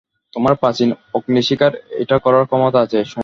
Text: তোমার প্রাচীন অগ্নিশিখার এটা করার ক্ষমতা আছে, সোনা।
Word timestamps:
তোমার 0.33 0.53
প্রাচীন 0.55 0.89
অগ্নিশিখার 1.13 1.73
এটা 2.01 2.15
করার 2.17 2.43
ক্ষমতা 2.45 2.79
আছে, 2.81 2.97
সোনা। 3.03 3.19